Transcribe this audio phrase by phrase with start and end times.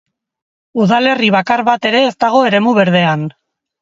[0.83, 3.29] Udalerri bakar bat ere ez dago eremu berdean.